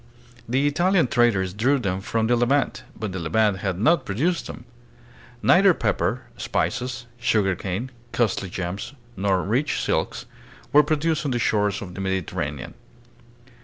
[0.49, 4.65] The Italian traders drew them from the Levant, but the Levant had not produced them.
[5.43, 10.25] Neither pepper, spices, sugarcane, costly gems, nor rich silks,
[10.73, 12.73] were pro duced on the shores of the Mediterranean.